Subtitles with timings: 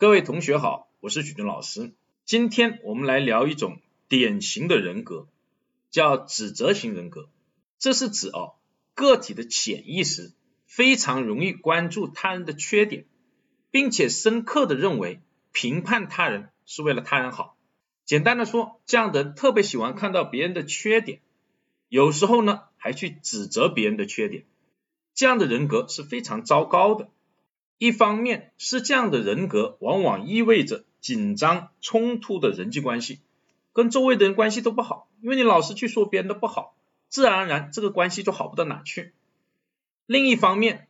[0.00, 1.92] 各位同学好，我是许军老师。
[2.24, 5.26] 今天我们来聊一种典型的人格，
[5.90, 7.28] 叫指责型人格。
[7.80, 8.54] 这是指哦，
[8.94, 10.30] 个体的潜意识
[10.66, 13.06] 非常容易关注他人的缺点，
[13.72, 17.56] 并且深刻的认为评判他人是为了他人好。
[18.04, 21.18] 简单的说，这样的人特别喜欢看到别人的缺点，
[21.88, 24.44] 有时候呢还去指责别人的缺点。
[25.12, 27.10] 这样的人格是非常糟糕的。
[27.78, 33.20] 一方面是这样的人格往往意味着紧张冲突的人际关系，
[33.72, 36.74] 跟周围的人关系都不好，因为你老是去说别人的不好，
[37.08, 39.12] 自然而然这个关系就好不到哪去。
[40.06, 40.88] 另一方面，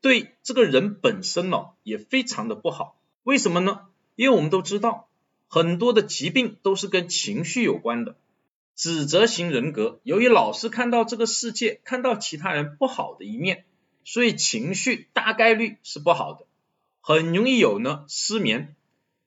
[0.00, 2.96] 对这个人本身哦也非常的不好。
[3.24, 3.80] 为什么呢？
[4.14, 5.08] 因为我们都知道
[5.48, 8.16] 很多的疾病都是跟情绪有关的。
[8.76, 13.64] 指责型人格由于老是看到这个世界，看到其他人不好的一面。
[14.10, 16.46] 所以情绪大概率是不好的，
[17.02, 18.74] 很容易有呢失眠、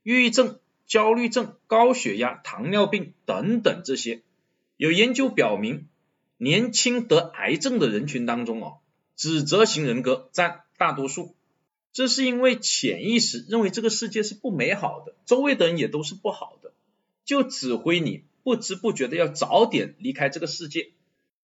[0.02, 4.24] 抑郁症、焦虑症、高血压、糖尿病等等这些。
[4.78, 5.88] 有研究表明，
[6.38, 8.80] 年轻得癌症的人群当中哦，
[9.16, 11.36] 指责型人格占大多数。
[11.94, 16.74] 这是因为潜意识认为这个世界是不美好的，周围的人也都是不好的，
[17.24, 20.90] 就指挥你不知不觉的要早点离开这个世界。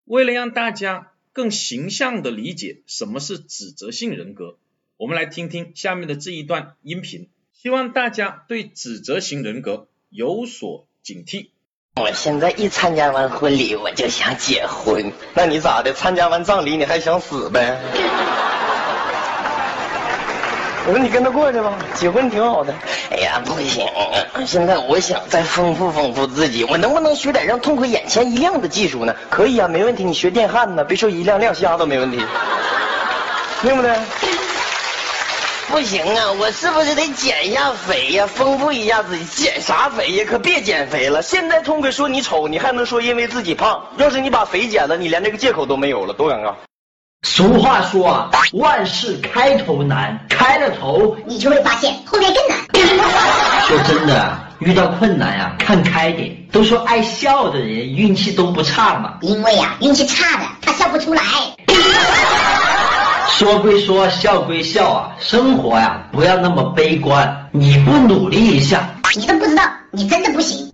[0.04, 1.11] 为了让大家。
[1.32, 4.58] 更形象的理解什么是指责性人格，
[4.96, 11.48] 我们来听听下面的这一段音频，希望大家对指责型人格有所警惕。
[11.96, 15.12] 我现在一参加完婚礼，我就想结婚。
[15.34, 15.92] 那你咋的？
[15.92, 18.41] 参加完葬礼，你还想死呗？
[20.84, 22.74] 我说你跟他过去吧，结婚挺好的。
[23.10, 23.86] 哎呀，不行，
[24.44, 29.14] 现在我想再丰富丰富自己，我能不能学点让痛快眼前一亮的技术呢？
[29.30, 32.20] 可以啊，没问题，你学电焊呢，别说一亮亮瞎都没问题，
[33.62, 33.94] 对不对？
[35.68, 39.24] 不行啊，我是不是得减一下肥呀，丰富一下自己？
[39.24, 40.24] 减啥肥呀？
[40.28, 41.22] 可别减肥了。
[41.22, 43.80] 现在痛快说你丑，你还能说因为自己胖？
[43.98, 46.52] 要是你把肥减了，你连这个借口都没有了，多尴尬。
[47.22, 52.58] 俗话说啊，万事开头难，开了头你就会发现后面更难。
[53.66, 56.36] 说真的，遇到困难呀，看开点。
[56.50, 59.14] 都说爱笑的人运气都不差嘛。
[59.22, 61.22] 因为呀，运气差的他笑不出来。
[63.30, 67.48] 说归说，笑归笑啊，生活呀不要那么悲观。
[67.52, 69.62] 你不努力一下，你都不知道
[69.92, 70.71] 你真的不行。